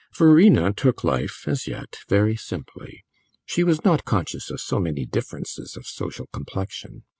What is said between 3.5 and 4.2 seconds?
was not